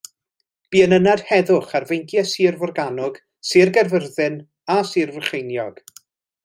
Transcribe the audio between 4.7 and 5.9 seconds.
a Sir Frycheiniog.